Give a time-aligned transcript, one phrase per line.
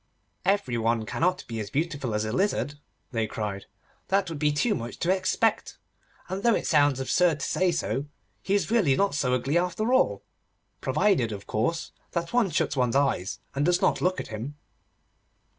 [0.45, 2.79] 'Every one cannot be as beautiful as a lizard,'
[3.11, 3.67] they cried;
[4.07, 5.77] 'that would be too much to expect.
[6.27, 8.05] And, though it sounds absurd to say so,
[8.41, 10.23] he is really not so ugly after all,
[10.79, 14.55] provided, of course, that one shuts one's eyes, and does not look at him.